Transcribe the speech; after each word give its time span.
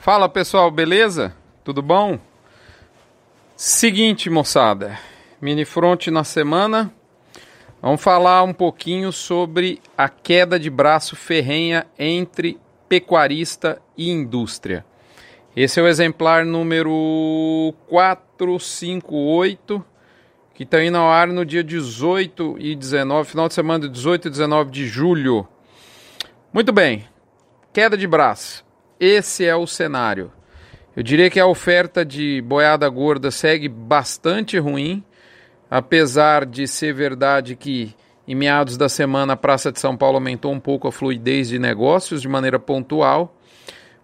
Fala 0.00 0.28
pessoal, 0.30 0.70
beleza? 0.70 1.36
Tudo 1.62 1.82
bom? 1.82 2.18
Seguinte, 3.54 4.30
moçada, 4.30 4.98
mini 5.42 5.66
front 5.66 6.06
na 6.06 6.24
semana. 6.24 6.90
Vamos 7.82 8.02
falar 8.02 8.42
um 8.42 8.54
pouquinho 8.54 9.12
sobre 9.12 9.78
a 9.98 10.08
queda 10.08 10.58
de 10.58 10.70
braço 10.70 11.14
ferrenha 11.14 11.86
entre 11.98 12.58
pecuarista 12.88 13.78
e 13.94 14.08
indústria. 14.08 14.86
Esse 15.54 15.78
é 15.78 15.82
o 15.82 15.86
exemplar 15.86 16.46
número 16.46 17.74
458, 17.86 19.84
que 20.54 20.62
está 20.62 20.82
indo 20.82 20.96
ao 20.96 21.10
ar 21.10 21.28
no 21.28 21.44
dia 21.44 21.62
18 21.62 22.56
e 22.58 22.74
19, 22.74 23.28
final 23.28 23.48
de 23.48 23.54
semana 23.54 23.80
de 23.86 23.90
18 23.90 24.28
e 24.28 24.30
19 24.30 24.70
de 24.70 24.86
julho. 24.86 25.46
Muito 26.54 26.72
bem, 26.72 27.06
queda 27.70 27.98
de 27.98 28.06
braço. 28.06 28.69
Esse 29.00 29.46
é 29.46 29.56
o 29.56 29.66
cenário. 29.66 30.30
Eu 30.94 31.02
diria 31.02 31.30
que 31.30 31.40
a 31.40 31.46
oferta 31.46 32.04
de 32.04 32.42
boiada 32.42 32.86
gorda 32.86 33.30
segue 33.30 33.66
bastante 33.66 34.58
ruim, 34.58 35.02
apesar 35.70 36.44
de 36.44 36.68
ser 36.68 36.92
verdade 36.92 37.56
que 37.56 37.94
em 38.28 38.34
meados 38.34 38.76
da 38.76 38.90
semana 38.90 39.32
a 39.32 39.36
Praça 39.38 39.72
de 39.72 39.80
São 39.80 39.96
Paulo 39.96 40.18
aumentou 40.18 40.52
um 40.52 40.60
pouco 40.60 40.86
a 40.86 40.92
fluidez 40.92 41.48
de 41.48 41.58
negócios 41.58 42.20
de 42.20 42.28
maneira 42.28 42.58
pontual, 42.58 43.34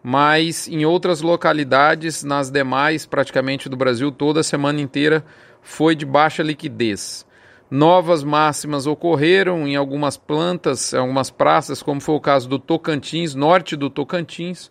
mas 0.02 0.66
em 0.66 0.86
outras 0.86 1.20
localidades, 1.20 2.24
nas 2.24 2.50
demais, 2.50 3.04
praticamente 3.04 3.68
do 3.68 3.76
Brasil, 3.76 4.10
toda 4.10 4.40
a 4.40 4.44
semana 4.44 4.80
inteira 4.80 5.22
foi 5.60 5.94
de 5.94 6.06
baixa 6.06 6.42
liquidez. 6.42 7.26
Novas 7.70 8.22
máximas 8.22 8.86
ocorreram 8.86 9.66
em 9.66 9.74
algumas 9.74 10.16
plantas, 10.16 10.92
em 10.92 10.98
algumas 10.98 11.30
praças, 11.30 11.82
como 11.82 12.00
foi 12.00 12.14
o 12.14 12.20
caso 12.20 12.48
do 12.48 12.58
Tocantins, 12.58 13.34
norte 13.34 13.74
do 13.74 13.90
Tocantins, 13.90 14.70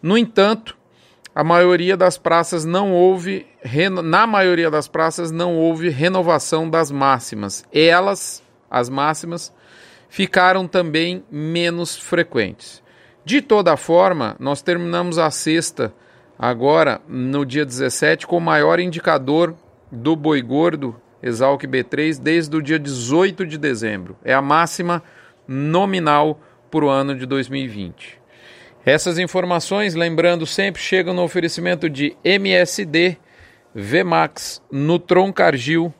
no 0.00 0.16
entanto, 0.16 0.76
a 1.34 1.42
maioria 1.42 1.96
das 1.96 2.16
praças 2.16 2.64
não 2.64 2.92
houve, 2.92 3.46
na 4.02 4.26
maioria 4.26 4.70
das 4.70 4.88
praças 4.88 5.30
não 5.30 5.56
houve 5.56 5.88
renovação 5.88 6.68
das 6.68 6.90
máximas. 6.90 7.64
Elas, 7.72 8.42
as 8.70 8.88
máximas, 8.88 9.52
ficaram 10.08 10.66
também 10.66 11.24
menos 11.30 11.96
frequentes. 11.96 12.82
De 13.24 13.42
toda 13.42 13.76
forma, 13.76 14.36
nós 14.38 14.62
terminamos 14.62 15.18
a 15.18 15.30
sexta 15.30 15.92
agora 16.38 17.00
no 17.08 17.44
dia 17.44 17.66
17 17.66 18.26
com 18.26 18.38
o 18.38 18.40
maior 18.40 18.78
indicador 18.78 19.54
do 19.90 20.14
boi 20.14 20.40
gordo 20.40 20.96
Exalc 21.22 21.62
B3 21.64 22.20
desde 22.20 22.56
o 22.56 22.62
dia 22.62 22.78
18 22.78 23.46
de 23.46 23.58
dezembro. 23.58 24.16
É 24.24 24.32
a 24.32 24.42
máxima 24.42 25.02
nominal 25.46 26.40
para 26.70 26.84
o 26.84 26.88
ano 26.88 27.14
de 27.14 27.26
2020. 27.26 28.18
Essas 28.84 29.18
informações, 29.18 29.94
lembrando, 29.94 30.46
sempre 30.46 30.80
chegam 30.80 31.12
no 31.12 31.22
oferecimento 31.22 31.90
de 31.90 32.16
MSD, 32.24 33.18
Vmax, 33.74 34.62
Nutron 34.70 35.32
Cargil, 35.32 35.92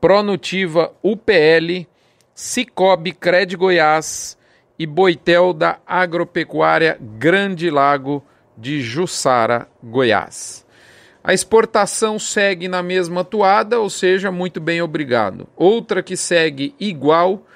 Pronutiva, 0.00 0.92
UPL, 1.02 1.86
Cicobi 2.34 3.12
Cred 3.12 3.56
Goiás 3.56 4.38
e 4.78 4.86
Boitel 4.86 5.52
da 5.52 5.78
Agropecuária 5.86 6.98
Grande 7.00 7.70
Lago 7.70 8.24
de 8.56 8.80
Jussara, 8.80 9.68
Goiás. 9.82 10.63
A 11.26 11.32
exportação 11.32 12.18
segue 12.18 12.68
na 12.68 12.82
mesma 12.82 13.24
toada, 13.24 13.80
ou 13.80 13.88
seja, 13.88 14.30
muito 14.30 14.60
bem 14.60 14.82
obrigado. 14.82 15.48
Outra 15.56 16.02
que 16.02 16.18
segue 16.18 16.74
igual 16.78 17.46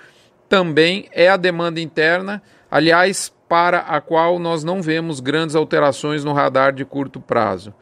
também 0.49 1.07
é 1.13 1.29
a 1.29 1.37
demanda 1.37 1.79
interna. 1.79 2.43
Aliás, 2.71 3.31
para 3.47 3.81
a 3.81 4.01
qual 4.01 4.39
nós 4.39 4.65
não 4.65 4.81
vemos 4.81 5.21
grandes 5.21 5.55
alterações 5.55 6.25
no 6.25 6.33
radar 6.33 6.73
de 6.73 6.83
curto 6.83 7.21
prazo. 7.21 7.75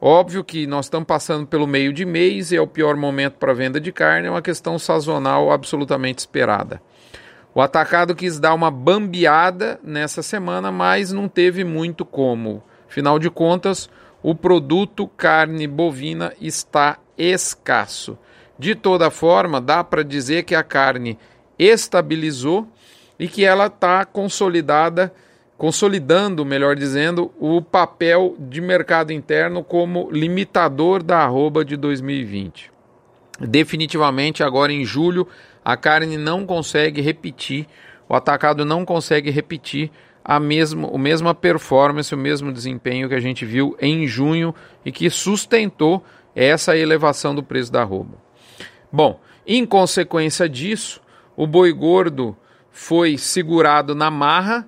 Óbvio 0.00 0.44
que 0.44 0.68
nós 0.68 0.86
estamos 0.86 1.06
passando 1.06 1.48
pelo 1.48 1.66
meio 1.66 1.92
de 1.92 2.04
mês 2.04 2.52
e 2.52 2.56
é 2.56 2.60
o 2.60 2.66
pior 2.68 2.94
momento 2.94 3.34
para 3.34 3.52
venda 3.52 3.80
de 3.80 3.90
carne, 3.90 4.28
é 4.28 4.30
uma 4.30 4.42
questão 4.42 4.78
sazonal 4.78 5.50
absolutamente 5.50 6.20
esperada. 6.20 6.80
O 7.52 7.60
atacado 7.60 8.14
quis 8.14 8.38
dar 8.38 8.54
uma 8.54 8.70
bambeada 8.70 9.80
nessa 9.82 10.22
semana, 10.22 10.70
mas 10.70 11.10
não 11.10 11.26
teve 11.26 11.64
muito 11.64 12.04
como. 12.04 12.62
Afinal 12.88 13.18
de 13.18 13.30
contas, 13.30 13.88
o 14.24 14.34
produto 14.34 15.06
carne 15.06 15.66
bovina 15.66 16.32
está 16.40 16.98
escasso. 17.18 18.16
De 18.58 18.74
toda 18.74 19.10
forma, 19.10 19.60
dá 19.60 19.84
para 19.84 20.02
dizer 20.02 20.44
que 20.44 20.54
a 20.54 20.62
carne 20.62 21.18
estabilizou 21.58 22.66
e 23.18 23.28
que 23.28 23.44
ela 23.44 23.66
está 23.66 24.02
consolidada, 24.06 25.12
consolidando, 25.58 26.42
melhor 26.42 26.74
dizendo, 26.74 27.34
o 27.38 27.60
papel 27.60 28.34
de 28.38 28.62
mercado 28.62 29.12
interno 29.12 29.62
como 29.62 30.08
limitador 30.10 31.02
da 31.02 31.18
arroba 31.18 31.62
de 31.62 31.76
2020. 31.76 32.72
Definitivamente, 33.38 34.42
agora 34.42 34.72
em 34.72 34.86
julho, 34.86 35.28
a 35.62 35.76
carne 35.76 36.16
não 36.16 36.46
consegue 36.46 37.02
repetir, 37.02 37.66
o 38.08 38.14
atacado 38.14 38.64
não 38.64 38.86
consegue 38.86 39.30
repetir 39.30 39.90
a 40.24 40.40
mesma, 40.40 40.88
a 40.88 40.98
mesma 40.98 41.34
performance, 41.34 42.14
o 42.14 42.18
mesmo 42.18 42.50
desempenho 42.50 43.08
que 43.08 43.14
a 43.14 43.20
gente 43.20 43.44
viu 43.44 43.76
em 43.78 44.06
junho 44.06 44.54
e 44.84 44.90
que 44.90 45.10
sustentou 45.10 46.02
essa 46.34 46.76
elevação 46.76 47.34
do 47.34 47.42
preço 47.42 47.70
da 47.70 47.82
arroba. 47.82 48.16
Bom, 48.90 49.20
em 49.46 49.66
consequência 49.66 50.48
disso, 50.48 51.00
o 51.36 51.46
boi 51.46 51.72
gordo 51.72 52.36
foi 52.70 53.18
segurado 53.18 53.94
na 53.94 54.10
marra 54.10 54.66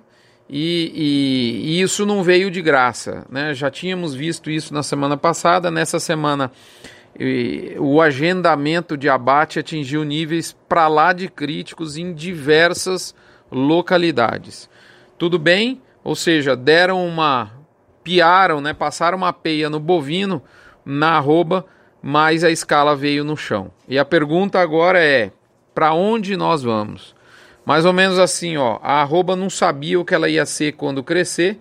e, 0.49 0.91
e, 0.93 1.71
e, 1.71 1.81
isso 1.81 2.05
não 2.05 2.23
veio 2.23 2.49
de 2.49 2.61
graça. 2.61 3.25
Né? 3.29 3.53
Já 3.53 3.69
tínhamos 3.69 4.13
visto 4.13 4.49
isso 4.49 4.73
na 4.73 4.83
semana 4.83 5.17
passada. 5.17 5.69
Nessa 5.69 5.99
semana, 5.99 6.51
e, 7.19 7.75
o 7.79 8.01
agendamento 8.01 8.95
de 8.95 9.09
abate 9.09 9.59
atingiu 9.59 10.03
níveis 10.03 10.55
para 10.69 10.87
lá 10.87 11.11
de 11.11 11.27
críticos 11.27 11.97
em 11.97 12.13
diversas 12.13 13.13
localidades. 13.51 14.69
Tudo 15.17 15.39
bem? 15.39 15.81
Ou 16.03 16.15
seja, 16.15 16.55
deram 16.55 17.05
uma. 17.05 17.51
piaram, 18.03 18.61
né? 18.61 18.73
passaram 18.73 19.17
uma 19.17 19.33
peia 19.33 19.69
no 19.69 19.79
bovino, 19.79 20.41
na 20.85 21.17
arroba, 21.17 21.65
mas 22.01 22.43
a 22.43 22.51
escala 22.51 22.95
veio 22.95 23.23
no 23.23 23.35
chão. 23.35 23.71
E 23.87 23.97
a 23.97 24.05
pergunta 24.05 24.59
agora 24.59 25.03
é: 25.03 25.31
para 25.73 25.93
onde 25.93 26.37
nós 26.37 26.63
vamos? 26.63 27.15
Mais 27.65 27.83
ou 27.83 27.91
menos 27.91 28.17
assim, 28.17 28.55
ó, 28.55 28.79
a 28.81 29.01
arroba 29.01 29.35
não 29.35 29.49
sabia 29.49 29.99
o 29.99 30.05
que 30.05 30.15
ela 30.15 30.29
ia 30.29 30.45
ser 30.45 30.73
quando 30.73 31.03
crescer, 31.03 31.59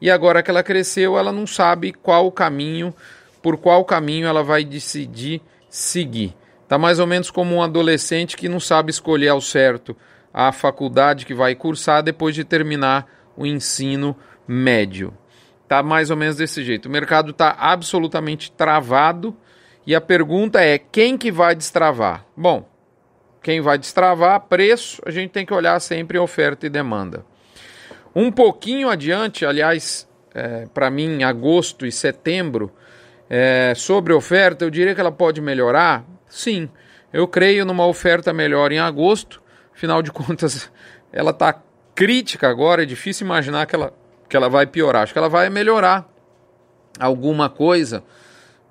e 0.00 0.10
agora 0.10 0.42
que 0.42 0.50
ela 0.50 0.62
cresceu, 0.62 1.18
ela 1.18 1.30
não 1.30 1.46
sabe 1.46 1.92
qual 1.92 2.32
caminho, 2.32 2.94
por 3.42 3.58
qual 3.58 3.84
caminho 3.84 4.26
ela 4.26 4.42
vai 4.42 4.64
decidir 4.64 5.42
seguir. 5.68 6.34
Tá 6.66 6.78
mais 6.78 6.98
ou 6.98 7.06
menos 7.06 7.30
como 7.30 7.54
um 7.54 7.62
adolescente 7.62 8.36
que 8.36 8.48
não 8.48 8.58
sabe 8.58 8.90
escolher 8.90 9.28
ao 9.28 9.40
certo 9.42 9.94
a 10.32 10.52
faculdade 10.52 11.26
que 11.26 11.34
vai 11.34 11.54
cursar 11.54 12.02
depois 12.02 12.34
de 12.34 12.44
terminar 12.44 13.06
o 13.36 13.46
ensino 13.46 14.16
médio. 14.46 15.16
Tá 15.68 15.82
mais 15.82 16.10
ou 16.10 16.16
menos 16.16 16.36
desse 16.36 16.62
jeito. 16.62 16.86
O 16.86 16.90
mercado 16.90 17.30
está 17.30 17.56
absolutamente 17.58 18.50
travado 18.52 19.36
e 19.86 19.94
a 19.94 20.00
pergunta 20.00 20.60
é 20.60 20.78
quem 20.78 21.16
que 21.18 21.32
vai 21.32 21.54
destravar? 21.54 22.24
Bom, 22.36 22.68
quem 23.42 23.60
vai 23.60 23.76
destravar 23.76 24.40
preço, 24.42 25.02
a 25.04 25.10
gente 25.10 25.30
tem 25.30 25.44
que 25.44 25.52
olhar 25.52 25.80
sempre 25.80 26.18
oferta 26.18 26.66
e 26.66 26.70
demanda. 26.70 27.24
Um 28.14 28.30
pouquinho 28.30 28.88
adiante, 28.88 29.44
aliás, 29.44 30.08
é, 30.34 30.66
para 30.72 30.90
mim, 30.90 31.22
agosto 31.22 31.84
e 31.84 31.90
setembro, 31.90 32.70
é, 33.28 33.72
sobre 33.74 34.12
oferta, 34.12 34.64
eu 34.64 34.70
diria 34.70 34.94
que 34.94 35.00
ela 35.00 35.10
pode 35.10 35.40
melhorar? 35.40 36.04
Sim, 36.28 36.68
eu 37.12 37.26
creio 37.26 37.64
numa 37.64 37.86
oferta 37.86 38.32
melhor 38.32 38.70
em 38.70 38.78
agosto, 38.78 39.41
afinal 39.74 40.02
de 40.02 40.12
contas, 40.12 40.70
ela 41.12 41.30
está 41.30 41.60
crítica 41.94 42.48
agora, 42.48 42.82
é 42.82 42.86
difícil 42.86 43.26
imaginar 43.26 43.66
que 43.66 43.74
ela, 43.74 43.92
que 44.28 44.36
ela 44.36 44.48
vai 44.48 44.66
piorar. 44.66 45.02
Acho 45.02 45.12
que 45.12 45.18
ela 45.18 45.28
vai 45.28 45.50
melhorar 45.50 46.08
alguma 46.98 47.48
coisa 47.48 48.02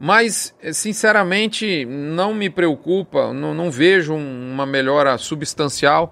mas, 0.03 0.51
sinceramente, 0.73 1.85
não 1.85 2.33
me 2.33 2.49
preocupa, 2.49 3.31
não, 3.31 3.53
não 3.53 3.69
vejo 3.69 4.15
uma 4.15 4.65
melhora 4.65 5.15
substancial, 5.19 6.11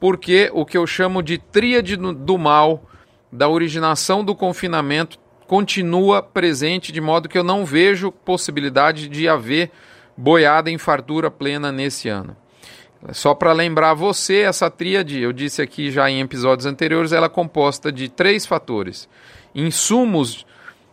porque 0.00 0.50
o 0.54 0.64
que 0.64 0.78
eu 0.78 0.86
chamo 0.86 1.22
de 1.22 1.36
tríade 1.36 1.96
do 1.96 2.38
mal, 2.38 2.88
da 3.30 3.46
originação 3.46 4.24
do 4.24 4.34
confinamento, 4.34 5.18
continua 5.46 6.22
presente, 6.22 6.90
de 6.90 6.98
modo 6.98 7.28
que 7.28 7.36
eu 7.36 7.44
não 7.44 7.62
vejo 7.62 8.10
possibilidade 8.10 9.06
de 9.06 9.28
haver 9.28 9.70
boiada 10.16 10.70
em 10.70 10.78
fartura 10.78 11.30
plena 11.30 11.70
nesse 11.70 12.08
ano. 12.08 12.34
Só 13.12 13.34
para 13.34 13.52
lembrar 13.52 13.94
você, 13.94 14.40
essa 14.40 14.70
tríade, 14.70 15.20
eu 15.20 15.32
disse 15.32 15.62
aqui 15.62 15.90
já 15.90 16.10
em 16.10 16.20
episódios 16.20 16.66
anteriores, 16.66 17.12
ela 17.12 17.26
é 17.26 17.30
composta 17.30 17.92
de 17.92 18.08
três 18.08 18.44
fatores: 18.44 19.08
insumos 19.54 20.44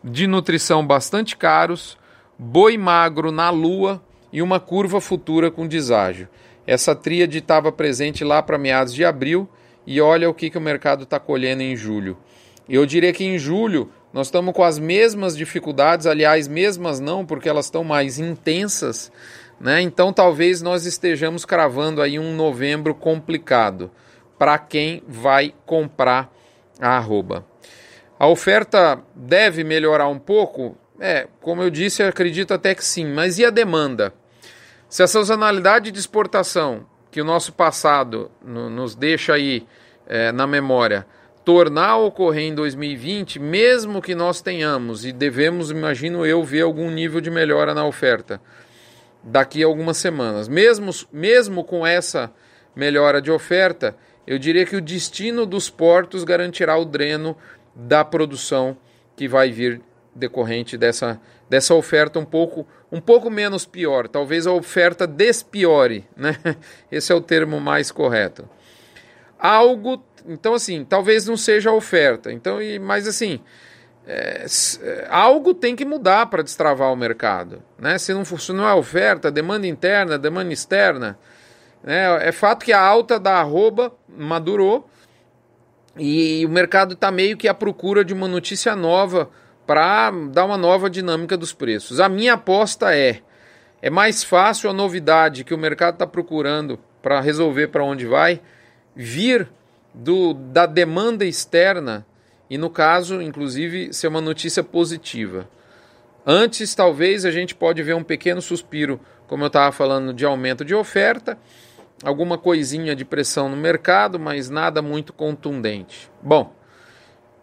de 0.02 0.26
nutrição 0.26 0.86
bastante 0.86 1.36
caros, 1.36 1.98
boi 2.38 2.76
magro 2.76 3.32
na 3.32 3.50
lua 3.50 4.02
e 4.32 4.42
uma 4.42 4.60
curva 4.60 5.00
futura 5.00 5.50
com 5.50 5.66
deságio. 5.66 6.28
Essa 6.66 6.94
tríade 6.94 7.38
estava 7.38 7.72
presente 7.72 8.24
lá 8.24 8.42
para 8.42 8.58
meados 8.58 8.94
de 8.94 9.04
abril 9.04 9.48
e 9.86 10.00
olha 10.00 10.30
o 10.30 10.34
que, 10.34 10.50
que 10.50 10.58
o 10.58 10.60
mercado 10.60 11.04
está 11.04 11.18
colhendo 11.18 11.62
em 11.62 11.76
julho. 11.76 12.16
Eu 12.68 12.86
diria 12.86 13.12
que 13.12 13.24
em 13.24 13.38
julho 13.38 13.90
nós 14.12 14.28
estamos 14.28 14.54
com 14.54 14.62
as 14.62 14.78
mesmas 14.78 15.36
dificuldades, 15.36 16.06
aliás, 16.06 16.46
mesmas 16.46 17.00
não, 17.00 17.26
porque 17.26 17.48
elas 17.48 17.66
estão 17.66 17.82
mais 17.82 18.18
intensas, 18.18 19.10
né? 19.60 19.80
Então 19.80 20.12
talvez 20.12 20.60
nós 20.62 20.86
estejamos 20.86 21.44
cravando 21.44 22.02
aí 22.02 22.18
um 22.18 22.34
novembro 22.34 22.94
complicado 22.94 23.90
para 24.38 24.58
quem 24.58 25.02
vai 25.06 25.54
comprar 25.64 26.32
a 26.80 26.96
arroba. 26.96 27.44
A 28.18 28.26
oferta 28.26 29.00
deve 29.14 29.64
melhorar 29.64 30.08
um 30.08 30.18
pouco? 30.18 30.76
É, 31.00 31.28
como 31.40 31.62
eu 31.62 31.70
disse, 31.70 32.02
eu 32.02 32.08
acredito 32.08 32.54
até 32.54 32.74
que 32.74 32.84
sim, 32.84 33.06
mas 33.06 33.38
e 33.38 33.44
a 33.44 33.50
demanda? 33.50 34.12
Se 34.88 35.02
a 35.02 35.06
sazonalidade 35.06 35.90
de 35.90 35.98
exportação 35.98 36.86
que 37.10 37.20
o 37.20 37.24
nosso 37.24 37.52
passado 37.52 38.30
no, 38.44 38.70
nos 38.70 38.94
deixa 38.94 39.34
aí 39.34 39.66
é, 40.06 40.30
na 40.32 40.46
memória 40.46 41.06
tornar 41.44 41.90
a 41.90 41.96
ocorrer 41.96 42.44
em 42.44 42.54
2020, 42.54 43.38
mesmo 43.38 44.00
que 44.00 44.14
nós 44.14 44.40
tenhamos 44.40 45.04
e 45.04 45.12
devemos, 45.12 45.70
imagino 45.70 46.24
eu, 46.24 46.42
ver 46.42 46.62
algum 46.62 46.90
nível 46.90 47.20
de 47.20 47.30
melhora 47.30 47.74
na 47.74 47.84
oferta 47.84 48.40
daqui 49.24 49.62
a 49.62 49.66
algumas 49.66 49.96
semanas. 49.96 50.48
Mesmo, 50.48 50.90
mesmo 51.12 51.64
com 51.64 51.86
essa 51.86 52.32
melhora 52.76 53.22
de 53.22 53.30
oferta, 53.30 53.96
eu 54.26 54.38
diria 54.38 54.66
que 54.66 54.76
o 54.76 54.80
destino 54.80 55.46
dos 55.46 55.70
portos 55.70 56.24
garantirá 56.24 56.76
o 56.76 56.84
dreno 56.84 57.36
da 57.74 58.04
produção 58.04 58.76
que 59.16 59.26
vai 59.26 59.50
vir 59.50 59.80
decorrente 60.14 60.76
dessa, 60.76 61.20
dessa 61.48 61.74
oferta 61.74 62.18
um 62.18 62.24
pouco, 62.24 62.66
um 62.90 63.00
pouco 63.00 63.30
menos 63.30 63.66
pior. 63.66 64.06
Talvez 64.08 64.46
a 64.46 64.52
oferta 64.52 65.06
despiore, 65.06 66.04
né? 66.16 66.36
Esse 66.90 67.12
é 67.12 67.14
o 67.14 67.20
termo 67.20 67.60
mais 67.60 67.90
correto. 67.90 68.48
Algo 69.38 70.02
então, 70.26 70.54
assim, 70.54 70.84
talvez 70.84 71.26
não 71.26 71.36
seja 71.36 71.70
a 71.70 71.74
oferta. 71.74 72.32
Então, 72.32 72.60
e, 72.60 72.78
mas 72.78 73.06
assim, 73.06 73.40
é, 74.06 74.44
é 74.82 75.06
algo 75.08 75.54
tem 75.54 75.74
que 75.74 75.84
mudar 75.84 76.26
para 76.26 76.42
destravar 76.42 76.92
o 76.92 76.96
mercado. 76.96 77.62
Né? 77.78 77.98
Se 77.98 78.12
não 78.12 78.24
funcionar 78.24 78.70
a 78.70 78.76
oferta, 78.76 79.30
demanda 79.30 79.66
interna, 79.66 80.18
demanda 80.18 80.52
externa. 80.52 81.18
Né? 81.82 82.28
É 82.28 82.32
fato 82.32 82.64
que 82.64 82.72
a 82.72 82.80
alta 82.80 83.18
da 83.18 83.38
arroba 83.38 83.92
madurou 84.08 84.88
e 85.96 86.44
o 86.44 86.48
mercado 86.48 86.94
está 86.94 87.10
meio 87.10 87.36
que 87.36 87.48
à 87.48 87.54
procura 87.54 88.04
de 88.04 88.12
uma 88.12 88.28
notícia 88.28 88.74
nova 88.74 89.30
para 89.66 90.10
dar 90.30 90.44
uma 90.44 90.58
nova 90.58 90.90
dinâmica 90.90 91.36
dos 91.36 91.52
preços. 91.52 92.00
A 92.00 92.08
minha 92.08 92.34
aposta 92.34 92.94
é: 92.94 93.20
é 93.80 93.90
mais 93.90 94.22
fácil 94.22 94.68
a 94.68 94.72
novidade 94.72 95.44
que 95.44 95.54
o 95.54 95.58
mercado 95.58 95.94
está 95.94 96.06
procurando 96.06 96.78
para 97.00 97.20
resolver 97.20 97.68
para 97.68 97.84
onde 97.84 98.06
vai 98.06 98.40
vir 98.94 99.48
do, 99.92 100.34
da 100.34 100.66
demanda 100.66 101.24
externa 101.24 102.04
e, 102.54 102.58
no 102.58 102.70
caso, 102.70 103.20
inclusive, 103.20 103.92
ser 103.92 104.06
uma 104.06 104.20
notícia 104.20 104.62
positiva. 104.62 105.48
Antes, 106.24 106.72
talvez, 106.72 107.24
a 107.24 107.32
gente 107.32 107.52
pode 107.52 107.82
ver 107.82 107.96
um 107.96 108.04
pequeno 108.04 108.40
suspiro, 108.40 109.00
como 109.26 109.42
eu 109.42 109.48
estava 109.48 109.72
falando, 109.72 110.14
de 110.14 110.24
aumento 110.24 110.64
de 110.64 110.72
oferta, 110.72 111.36
alguma 112.04 112.38
coisinha 112.38 112.94
de 112.94 113.04
pressão 113.04 113.48
no 113.48 113.56
mercado, 113.56 114.20
mas 114.20 114.50
nada 114.50 114.80
muito 114.80 115.12
contundente. 115.12 116.08
Bom, 116.22 116.54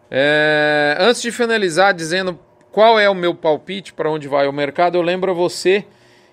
é, 0.09 0.95
antes 0.97 1.21
de 1.21 1.29
finalizar 1.29 1.93
dizendo 1.93 2.39
qual 2.71 2.97
é 2.97 3.09
o 3.09 3.13
meu 3.13 3.35
palpite 3.35 3.91
para 3.91 4.09
onde 4.09 4.29
vai 4.29 4.47
o 4.47 4.53
mercado, 4.53 4.97
eu 4.97 5.01
lembro 5.01 5.31
a 5.31 5.33
você 5.33 5.85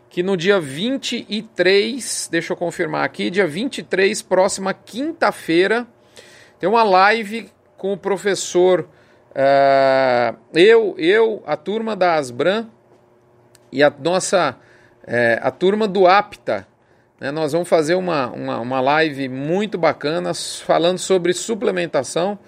que 0.09 0.23
no 0.23 0.37
dia 0.37 0.61
23, 0.61 2.29
deixa 2.31 2.53
eu 2.53 2.57
confirmar 2.57 3.05
aqui, 3.05 3.29
dia 3.29 3.45
23, 3.45 4.23
próxima 4.23 4.73
quinta-feira, 4.73 5.85
tem 6.61 6.69
uma 6.69 6.85
live 6.85 7.51
com 7.79 7.93
o 7.93 7.97
professor, 7.97 8.81
uh, 9.31 10.37
eu, 10.53 10.95
eu, 10.99 11.43
a 11.47 11.57
turma 11.57 11.95
da 11.95 12.17
Asbran 12.17 12.67
e 13.71 13.83
a 13.83 13.91
nossa, 13.91 14.57
uh, 15.05 15.41
a 15.41 15.51
turma 15.51 15.87
do 15.87 16.07
APTA. 16.07 16.67
Né? 17.21 17.31
Nós 17.31 17.53
vamos 17.53 17.69
fazer 17.69 17.95
uma, 17.95 18.27
uma, 18.27 18.61
uma 18.61 18.81
live 18.81 19.29
muito 19.29 19.79
bacana 19.79 20.33
falando 20.35 20.99
sobre 20.99 21.33
suplementação. 21.33 22.39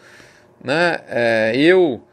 Né? 0.63 0.97
Uh, 0.97 1.57
eu 1.57 2.05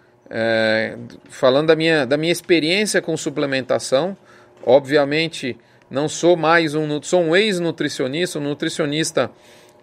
falando 1.29 1.67
da 1.67 1.75
minha, 1.75 2.05
da 2.05 2.17
minha 2.17 2.33
experiência 2.33 3.01
com 3.01 3.15
suplementação, 3.15 4.17
obviamente 4.61 5.57
não 5.89 6.09
sou 6.09 6.35
mais 6.35 6.75
um, 6.75 7.01
sou 7.01 7.21
um 7.21 7.33
ex-nutricionista, 7.33 8.37
um 8.37 8.41
nutricionista 8.41 9.31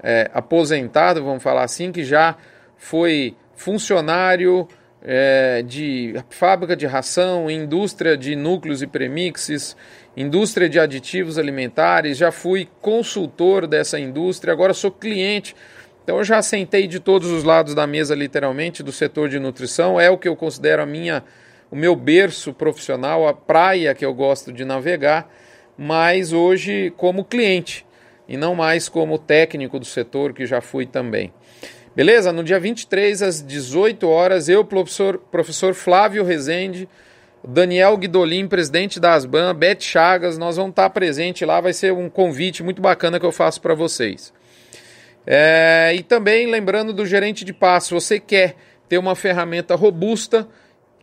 é, 0.03 0.31
aposentado, 0.35 1.25
vamos 1.25 1.43
falar 1.43 1.63
assim, 1.63 1.91
que 1.91 2.05
já 2.05 2.37
foi 2.85 3.35
funcionário 3.57 4.69
é, 5.03 5.63
de 5.67 6.15
fábrica 6.29 6.77
de 6.77 6.85
ração, 6.85 7.51
indústria 7.51 8.15
de 8.15 8.37
núcleos 8.37 8.83
e 8.83 8.87
premixes, 8.87 9.75
indústria 10.15 10.69
de 10.69 10.79
aditivos 10.79 11.39
alimentares, 11.39 12.19
já 12.19 12.31
fui 12.31 12.69
consultor 12.83 13.67
dessa 13.67 13.99
indústria, 13.99 14.53
agora 14.53 14.75
sou 14.75 14.91
cliente. 14.91 15.57
Então 16.03 16.19
eu 16.19 16.25
já 16.25 16.43
sentei 16.43 16.87
de 16.87 17.01
todos 17.01 17.31
os 17.31 17.43
lados 17.43 17.75
da 17.75 17.87
mesa, 17.87 18.15
literalmente, 18.15 18.83
do 18.83 18.93
setor 18.93 19.31
de 19.31 19.39
nutrição. 19.39 19.99
É 19.99 20.11
o 20.11 20.19
que 20.19 20.29
eu 20.29 20.37
considero 20.37 20.83
a 20.83 20.87
minha, 20.87 21.25
o 21.71 21.77
meu 21.77 21.97
berço 21.97 22.53
profissional, 22.53 23.27
a 23.27 23.33
praia 23.33 23.95
que 23.95 24.05
eu 24.05 24.13
gosto 24.13 24.53
de 24.53 24.63
navegar, 24.63 25.27
mas 25.79 26.35
hoje 26.35 26.93
como 26.99 27.25
cliente 27.25 27.87
e 28.29 28.37
não 28.37 28.55
mais 28.55 28.91
como 28.91 29.19
técnico 29.19 29.79
do 29.79 29.87
setor, 29.87 30.35
que 30.35 30.45
já 30.45 30.61
fui 30.61 30.85
também. 30.85 31.33
Beleza? 31.95 32.33
No 32.33 32.43
dia 32.43 32.59
23, 32.59 33.23
às 33.23 33.41
18 33.41 34.09
horas, 34.09 34.49
eu, 34.49 34.65
professor, 34.65 35.17
professor 35.31 35.75
Flávio 35.75 36.25
Rezende, 36.25 36.89
Daniel 37.47 37.97
Guidolin, 37.97 38.49
presidente 38.49 38.99
da 38.99 39.13
Asban, 39.13 39.55
Beth 39.55 39.81
Chagas, 39.81 40.37
nós 40.37 40.57
vamos 40.57 40.71
estar 40.71 40.91
presente 40.91 41.45
lá, 41.45 41.61
vai 41.61 41.73
ser 41.73 41.93
um 41.93 42.11
convite 42.11 42.65
muito 42.65 42.83
bacana 42.83 43.21
que 43.21 43.27
eu 43.27 43.31
faço 43.31 43.61
para 43.61 43.75
vocês. 43.75 44.33
É, 45.25 45.93
e 45.95 46.03
também 46.03 46.51
lembrando 46.51 46.93
do 46.93 47.07
gerente 47.07 47.45
de 47.45 47.53
passo, 47.53 47.95
você 47.95 48.19
quer 48.19 48.57
ter 48.89 48.99
uma 48.99 49.15
ferramenta 49.15 49.77
robusta 49.77 50.49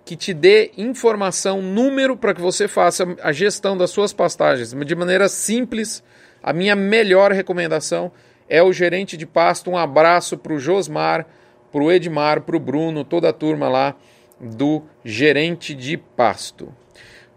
que 0.03 0.17
te 0.17 0.33
dê 0.33 0.71
informação, 0.77 1.61
número 1.61 2.17
para 2.17 2.33
que 2.33 2.41
você 2.41 2.67
faça 2.67 3.15
a 3.23 3.31
gestão 3.31 3.77
das 3.77 3.91
suas 3.91 4.11
pastagens 4.11 4.73
de 4.73 4.95
maneira 4.95 5.29
simples, 5.29 6.03
a 6.43 6.51
minha 6.51 6.75
melhor 6.75 7.31
recomendação 7.31 8.11
é 8.51 8.61
o 8.61 8.73
gerente 8.73 9.15
de 9.15 9.25
pasto. 9.25 9.71
Um 9.71 9.77
abraço 9.77 10.37
para 10.37 10.51
o 10.51 10.59
Josmar, 10.59 11.25
para 11.71 11.81
o 11.81 11.89
Edmar, 11.89 12.41
para 12.41 12.57
o 12.57 12.59
Bruno, 12.59 13.05
toda 13.05 13.29
a 13.29 13.33
turma 13.33 13.69
lá 13.69 13.95
do 14.37 14.83
gerente 15.05 15.73
de 15.73 15.95
pasto. 15.95 16.75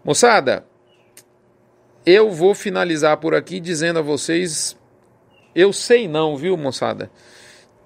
Moçada, 0.03 0.65
eu 2.05 2.29
vou 2.29 2.53
finalizar 2.53 3.15
por 3.15 3.33
aqui 3.33 3.61
dizendo 3.61 3.99
a 3.99 4.01
vocês, 4.01 4.77
eu 5.55 5.71
sei 5.71 6.05
não, 6.05 6.35
viu, 6.35 6.57
moçada? 6.57 7.09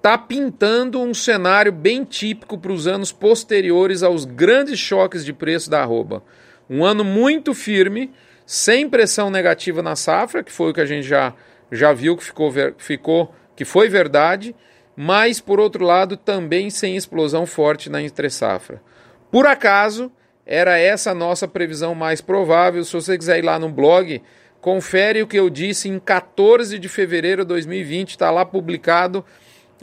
Tá 0.02 0.18
pintando 0.18 1.00
um 1.00 1.14
cenário 1.14 1.70
bem 1.70 2.02
típico 2.02 2.58
para 2.58 2.72
os 2.72 2.88
anos 2.88 3.12
posteriores 3.12 4.02
aos 4.02 4.24
grandes 4.24 4.80
choques 4.80 5.24
de 5.24 5.32
preço 5.32 5.70
da 5.70 5.82
arroba. 5.82 6.24
Um 6.68 6.84
ano 6.84 7.04
muito 7.04 7.54
firme, 7.54 8.12
sem 8.44 8.88
pressão 8.88 9.30
negativa 9.30 9.82
na 9.82 9.94
safra, 9.94 10.42
que 10.42 10.50
foi 10.50 10.70
o 10.70 10.74
que 10.74 10.80
a 10.80 10.86
gente 10.86 11.06
já, 11.06 11.32
já 11.70 11.92
viu 11.92 12.16
que 12.16 12.24
ficou, 12.24 12.52
ficou 12.78 13.34
que 13.54 13.64
foi 13.64 13.88
verdade, 13.88 14.54
mas 14.96 15.40
por 15.40 15.60
outro 15.60 15.84
lado 15.84 16.16
também 16.16 16.70
sem 16.70 16.96
explosão 16.96 17.46
forte 17.46 17.88
na 17.88 18.02
entre 18.02 18.28
safra. 18.30 18.82
Por 19.30 19.46
acaso, 19.46 20.10
era 20.44 20.78
essa 20.78 21.12
a 21.12 21.14
nossa 21.14 21.46
previsão 21.46 21.94
mais 21.94 22.20
provável. 22.20 22.82
Se 22.84 22.92
você 22.92 23.16
quiser 23.16 23.38
ir 23.38 23.44
lá 23.44 23.58
no 23.58 23.68
blog, 23.68 24.20
confere 24.60 25.22
o 25.22 25.26
que 25.26 25.38
eu 25.38 25.48
disse 25.48 25.88
em 25.88 25.98
14 25.98 26.78
de 26.78 26.88
fevereiro 26.88 27.42
de 27.42 27.48
2020, 27.48 28.10
está 28.10 28.30
lá 28.30 28.44
publicado, 28.44 29.24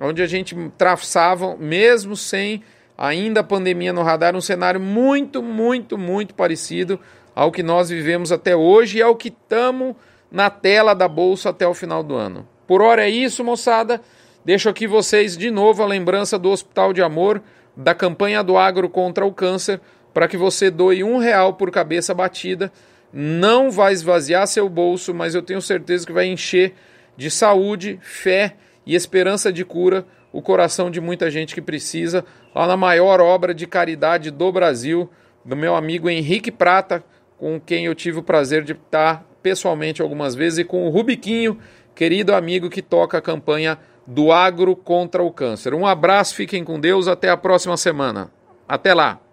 onde 0.01 0.21
a 0.21 0.27
gente 0.27 0.55
traçava, 0.77 1.55
mesmo 1.55 2.15
sem 2.15 2.61
ainda 2.97 3.39
a 3.39 3.43
pandemia 3.43 3.93
no 3.93 4.03
radar, 4.03 4.35
um 4.35 4.41
cenário 4.41 4.79
muito, 4.79 5.41
muito, 5.41 5.97
muito 5.97 6.33
parecido 6.33 6.99
ao 7.33 7.51
que 7.51 7.63
nós 7.63 7.89
vivemos 7.89 8.31
até 8.31 8.55
hoje 8.55 8.97
e 8.97 9.01
ao 9.01 9.15
que 9.15 9.29
estamos 9.29 9.95
na 10.31 10.49
tela 10.49 10.93
da 10.93 11.07
bolsa 11.07 11.49
até 11.49 11.67
o 11.67 11.73
final 11.73 12.03
do 12.03 12.15
ano. 12.15 12.47
Por 12.67 12.81
hora 12.81 13.05
é 13.05 13.09
isso, 13.09 13.43
moçada. 13.43 14.01
Deixo 14.43 14.69
aqui 14.69 14.87
vocês 14.87 15.37
de 15.37 15.51
novo 15.51 15.83
a 15.83 15.85
lembrança 15.85 16.37
do 16.37 16.49
Hospital 16.49 16.93
de 16.93 17.01
Amor, 17.01 17.41
da 17.75 17.93
campanha 17.93 18.43
do 18.43 18.57
Agro 18.57 18.89
contra 18.89 19.25
o 19.25 19.33
Câncer, 19.33 19.79
para 20.13 20.27
que 20.27 20.37
você 20.37 20.69
doe 20.71 21.03
um 21.03 21.17
real 21.17 21.53
por 21.53 21.71
cabeça 21.71 22.13
batida. 22.13 22.71
Não 23.11 23.71
vai 23.71 23.93
esvaziar 23.93 24.47
seu 24.47 24.67
bolso, 24.67 25.13
mas 25.13 25.35
eu 25.35 25.41
tenho 25.41 25.61
certeza 25.61 26.05
que 26.05 26.13
vai 26.13 26.27
encher 26.27 26.73
de 27.15 27.31
saúde, 27.31 27.99
fé 28.01 28.55
e 28.85 28.95
esperança 28.95 29.51
de 29.51 29.65
cura 29.65 30.05
o 30.31 30.41
coração 30.41 30.91
de 30.91 31.01
muita 31.01 31.31
gente 31.31 31.55
que 31.55 31.61
precisa, 31.61 32.23
lá 32.53 32.67
na 32.67 32.77
maior 32.77 33.19
obra 33.19 33.53
de 33.53 33.65
caridade 33.65 34.29
do 34.29 34.51
Brasil, 34.51 35.09
do 35.43 35.55
meu 35.55 35.75
amigo 35.75 36.09
Henrique 36.09 36.51
Prata, 36.51 37.03
com 37.37 37.59
quem 37.59 37.85
eu 37.85 37.95
tive 37.95 38.19
o 38.19 38.23
prazer 38.23 38.63
de 38.63 38.73
estar 38.73 39.26
pessoalmente 39.41 40.01
algumas 40.01 40.35
vezes, 40.35 40.59
e 40.59 40.63
com 40.63 40.85
o 40.85 40.89
Rubiquinho, 40.89 41.57
querido 41.95 42.33
amigo 42.33 42.69
que 42.69 42.81
toca 42.81 43.17
a 43.17 43.21
campanha 43.21 43.77
do 44.05 44.31
Agro 44.31 44.75
contra 44.75 45.21
o 45.21 45.31
Câncer. 45.31 45.73
Um 45.73 45.85
abraço, 45.85 46.35
fiquem 46.35 46.63
com 46.63 46.79
Deus, 46.79 47.07
até 47.07 47.29
a 47.29 47.37
próxima 47.37 47.75
semana. 47.75 48.31
Até 48.67 48.93
lá! 48.93 49.26